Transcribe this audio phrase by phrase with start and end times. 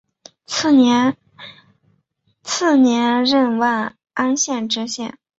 [0.47, 1.15] 次年
[3.23, 5.19] 任万安县知县。